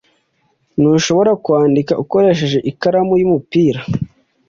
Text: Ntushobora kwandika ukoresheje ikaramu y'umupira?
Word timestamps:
Ntushobora 0.79 1.31
kwandika 1.43 1.93
ukoresheje 2.03 2.59
ikaramu 2.71 3.13
y'umupira? 3.21 3.79